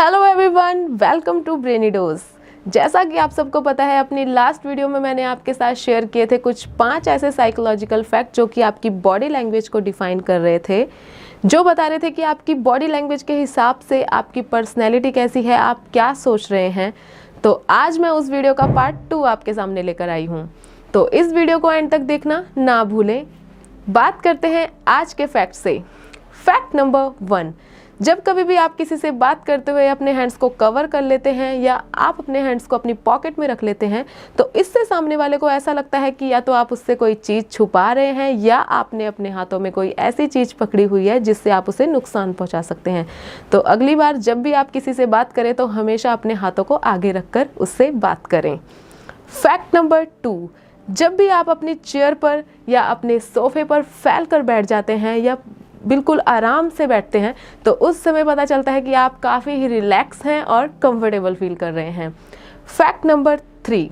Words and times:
Hello 0.00 0.22
everyone 0.24 0.78
welcome 1.00 1.40
to 1.42 1.54
Brainy 1.56 1.88
Dose 1.90 2.20
जैसा 2.66 3.02
कि 3.04 3.16
आप 3.16 3.30
सबको 3.30 3.60
पता 3.60 3.84
है, 3.84 3.98
अपनी 4.00 4.24
लास्ट 4.24 4.64
वीडियो 4.66 4.88
में 4.88 4.98
मैंने 5.00 5.22
आपके 5.22 5.54
साथ 5.54 5.74
शेयर 5.74 6.06
किए 6.06 6.26
थे 6.26 6.38
कुछ 6.38 6.64
पाँच 6.78 7.08
ऐसे 7.08 7.30
साइकोलॉजिकल 7.32 8.02
फैक्ट 8.02 8.36
जो 8.36 8.46
कि 8.46 8.60
आपकी 8.60 8.90
बॉडी 8.90 9.28
लैंग्वेज 9.28 9.68
को 9.68 9.80
डिफाइन 9.80 10.20
कर 10.20 10.40
रहे 10.40 10.58
थे, 10.68 10.86
जो 11.46 11.62
बता 11.64 11.86
रहे 11.86 11.98
थे 11.98 12.10
कि 12.10 12.22
आपकी 12.22 12.54
बॉडी 12.54 12.86
लैंग्वेज 12.86 13.22
के 13.22 13.38
हिसाब 13.40 13.80
से 13.88 14.02
आपकी 14.04 14.42
पर्सनैलिटी 14.42 15.12
कैसी 15.12 15.42
है, 15.42 15.56
आप 15.56 15.84
क्या 15.92 16.12
सोच 16.14 16.50
रहे 16.52 16.68
हैं। 16.70 16.92
तो 17.44 17.62
आज 17.70 17.98
मैं 17.98 18.10
उस 18.10 18.30
वीडियो 18.30 18.54
का 18.54 18.66
पार्ट 18.66 19.08
टू 19.10 19.22
आपके 19.24 19.54
सामने 19.54 19.82
लेकर 19.82 20.08
आई 20.08 20.26
हूँ। 20.26 20.48
तो 20.94 21.08
इस 21.10 21.32
वीडियो 21.32 21.58
को 21.58 21.72
एंड 21.72 21.90
तक 21.90 22.00
देखना 22.00 22.44
ना 22.58 22.82
भूलें। 22.84 23.26
बात 23.90 24.20
करते 24.20 24.48
हैं 24.48 24.68
आज 24.88 25.12
के 25.12 25.26
फैक्ट 25.26 25.54
से। 25.54 25.82
फैक्ट 26.36 26.74
नंबर 26.76 27.12
वन 27.22 27.52
जब 28.00 28.20
कभी 28.22 28.42
भी 28.44 28.56
आप 28.56 28.76
किसी 28.76 28.96
से 28.96 29.10
बात 29.12 29.44
करते 29.44 29.72
हुए 29.72 29.86
अपने 29.88 30.12
हैंड्स 30.12 30.36
को 30.36 30.48
कवर 30.50 30.86
कर 30.86 31.02
लेते 31.02 31.30
हैं 31.30 31.54
या 31.54 31.74
आप 31.94 32.18
अपने 32.18 32.40
हैंड्स 32.40 32.66
को 32.66 32.76
अपनी 32.76 32.92
पॉकेट 33.00 33.38
में 33.38 33.46
रख 33.48 33.62
लेते 33.64 33.86
हैं 33.86 34.04
तो 34.38 34.50
इससे 34.56 34.84
सामने 34.84 35.16
वाले 35.16 35.36
को 35.36 35.50
ऐसा 35.50 35.72
लगता 35.72 35.98
है 35.98 36.10
कि 36.10 36.26
या 36.26 36.40
तो 36.40 36.52
आप 36.52 36.72
उससे 36.72 36.94
कोई 36.94 37.14
चीज़ 37.14 37.44
छुपा 37.46 37.92
रहे 37.92 38.12
हैं 38.12 38.32
या 38.34 38.58
आपने 38.58 39.06
अपने 39.06 39.30
हाथों 39.30 39.58
में 39.60 39.70
कोई 39.72 39.90
ऐसी 39.98 40.26
चीज़ 40.26 40.54
पकड़ी 40.60 40.84
हुई 40.84 41.06
है 41.06 41.18
जिससे 41.20 41.50
आप 41.50 41.68
उसे 41.68 41.86
नुकसान 41.86 42.32
पहुँचा 42.32 42.62
सकते 42.62 42.90
हैं। 42.90 43.06
तो 43.52 43.58
अगली 43.58 43.94
बार 43.94 44.16
जब 44.18 44.42
भी 44.42 44.52
आप 44.52 44.70
किसी 44.70 44.94
से 44.94 45.06
बात 45.08 45.32
करें 45.32 45.52
तो 45.54 45.66
हमेशा 45.68 46.12
अपने 46.12 46.34
हाथों 46.34 46.64
को 46.64 46.74
आगे 46.74 47.12
रखकर 47.12 47.48
उससे 47.58 47.90
बात 47.90 48.26
करें। 48.26 48.56
फैक्ट 49.32 49.74
नंबर 49.74 50.06
टू 50.22 50.50
जब 50.88 51.16
भी 51.16 51.28
आप 51.28 51.50
अपनी 51.50 51.74
चेयर 51.74 52.14
पर 52.14 52.42
या 52.68 52.82
अपने 52.82 53.18
सोफे 53.18 53.64
पर 53.64 53.82
फैल 53.82 54.24
कर 54.24 54.42
बैठ 54.42 54.66
जाते 54.66 54.92
हैं 54.94 55.16
या 55.18 55.36
बिल्कुल 55.80 56.20
आराम 56.20 56.68
से 56.68 56.86
बैठते 56.86 57.18
हैं 57.18 57.34
तो 57.64 57.72
उस 57.72 58.02
समय 58.02 58.24
पता 58.24 58.44
चलता 58.44 58.72
है 58.72 58.80
कि 58.80 58.94
आप 58.94 59.18
काफ़ी 59.20 59.52
ही 59.52 59.66
रिलैक्स 59.68 60.24
हैं 60.26 60.42
और 60.44 60.66
कंफर्टेबल 60.82 61.34
फील 61.34 61.54
कर 61.54 61.72
रहे 61.72 61.90
हैं। 61.90 62.10
फैक्ट 62.68 63.06
नंबर 63.06 63.40
थ्री 63.64 63.90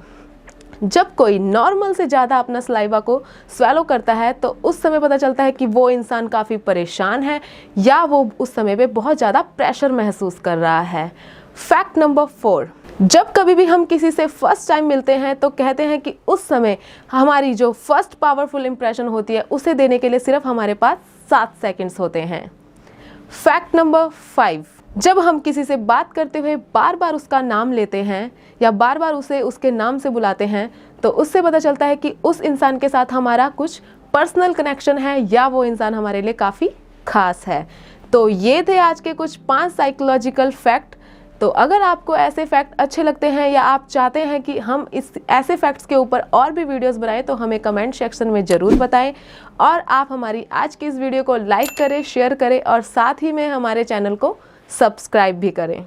जब 0.83 1.15
कोई 1.15 1.39
नॉर्मल 1.39 1.93
से 1.95 2.07
ज़्यादा 2.07 2.39
अपना 2.39 2.61
सलाइवा 2.61 2.99
को 3.01 3.23
स्वेलो 3.51 3.83
करता 3.85 4.15
है 4.15 4.33
तो 4.33 4.49
उस 4.65 4.81
समय 4.83 5.01
पता 5.01 5.17
चलता 5.17 5.45
है 5.45 5.53
कि 5.53 5.67
वो 5.67 5.89
इंसान 5.91 6.29
काफ़ी 6.29 6.57
परेशान 6.59 7.23
है 7.23 7.41
या 7.79 8.03
वो 8.05 8.31
उस 8.41 8.55
समय 8.55 8.77
पे 8.77 8.87
बहुत 8.89 9.19
ज़्यादा 9.19 9.43
प्रेशर 9.43 9.93
महसूस 9.93 10.39
कर 10.39 10.59
रहा 10.59 10.81
है। 10.81 11.11
फैक्ट 11.59 11.99
नंबर 11.99 12.25
फोर 12.25 12.71
जब 13.01 13.31
कभी 13.33 13.55
भी 13.55 13.65
हम 13.65 13.85
किसी 13.85 14.11
से 14.11 14.27
फ़र्स्ट 14.27 14.69
टाइम 14.69 14.87
मिलते 14.87 15.15
हैं 15.15 15.35
तो 15.37 15.49
कहते 15.51 15.85
हैं 15.87 16.01
कि 16.01 16.15
उस 16.29 16.47
समय 16.49 16.77
हमारी 17.11 17.53
जो 17.55 17.71
फ़र्स्ट 17.73 18.15
पावरफुल 18.15 18.67
इंप्रेशन 18.67 19.09
होती 19.09 19.35
है, 19.35 19.43
उसे 19.43 19.75
देने 19.75 19.99
के 19.99 20.09
लिए 20.09 20.19
सिर्फ़ 20.19 20.47
हमारे 20.49 20.75
पास 20.75 20.99
सात 21.31 21.55
सेकंड्स 21.63 21.99
होते 22.01 22.21
हैं। 22.23 22.51
फैक्ट 23.35 23.77
नंबर 23.77 24.09
फाइव 24.09 24.65
जब 24.97 25.19
हम 25.19 25.39
किसी 25.39 25.65
से 25.65 25.77
बात 25.77 26.13
करते 26.13 26.39
हुए 26.39 26.57
बार 26.75 26.97
बार 26.97 27.15
उसका 27.15 27.41
नाम 27.43 27.73
लेते 27.73 28.03
हैं 28.03 28.31
या 28.61 28.71
बार 28.73 28.99
बार 28.99 29.15
उसे 29.15 29.41
उसके 29.43 29.71
नाम 29.71 29.99
से 29.99 30.11
बुलाते 30.11 30.47
हैं 30.47 30.71
तो 31.03 31.09
उससे 31.11 31.43
पता 31.43 31.59
चलता 31.59 31.87
है 31.87 31.97
कि 31.97 32.15
उस 32.25 32.41
इंसान 32.43 32.79
के 32.79 32.89
साथ 32.89 33.13
हमारा 33.13 33.49
कुछ 33.49 33.81
पर्सनल 34.15 34.55
कनेक्शन 34.55 34.99
है 34.99 35.21
या 35.33 35.47
वो 35.49 35.65
इंसान 35.65 35.95
हमारे 35.95 36.23
लिए 36.23 36.33
काफ़ी 36.35 36.71
खास 37.07 37.47
है। 37.47 37.67
तो 38.13 38.29
ये 38.29 38.63
थे 38.63 38.79
आज 38.81 39.01
के 39.01 39.13
कुछ 39.15 39.37
पाँच 39.39 39.73
साइकोलॉजिकल 39.73 40.51
फैक्ट 40.51 40.97
तो 41.41 41.49
अगर 41.49 41.83
आपको 41.83 42.17
ऐसे 42.17 42.45
फैक्ट 42.45 42.81
अच्छे 42.81 43.03
लगते 43.03 43.27
हैं 43.27 43.49
या 43.51 43.63
आप 43.63 43.87
चाहते 43.91 44.21
हैं 44.21 44.41
कि 44.43 44.59
हम 44.59 44.87
इस, 44.93 45.13
ऐसे 45.31 45.57
फैक्ट्स 45.57 45.87
के 45.87 45.95
ऊपर 45.95 46.21
और 46.35 46.53
भी 46.53 46.65
वीडियोस 46.65 46.97
बनाएँ 46.97 47.23
तो 47.23 47.35
हमें 47.35 47.59
कमेंट 47.61 47.95
सेक्शन 47.95 48.29
में 48.29 48.45
ज़रूर 48.45 48.75
बताएँ। 48.75 49.13
और 49.61 49.81
आप 49.81 50.09
हमारी 50.11 50.47
आज 50.53 50.75
की 50.77 50.87
इस 50.87 50.99
वीडियो 50.99 51.23
को 51.23 51.37
लाइक 51.37 51.77
करें 51.79 52.03
शेयर 52.05 52.35
करें 52.35 52.61
और 52.63 52.83
साथ 52.83 53.23
ही 53.23 53.33
में 53.33 53.47
हमारे 53.49 53.85
चैनल 53.85 54.17
को 54.17 54.37
सब्सक्राइब 54.71 55.39
भी 55.41 55.51
करें। 55.51 55.85